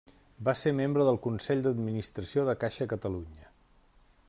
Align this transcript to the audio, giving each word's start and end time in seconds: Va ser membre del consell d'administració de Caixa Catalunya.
Va 0.45 0.53
ser 0.61 0.71
membre 0.77 1.05
del 1.09 1.19
consell 1.25 1.61
d'administració 1.67 2.47
de 2.49 2.57
Caixa 2.65 2.91
Catalunya. 2.95 3.53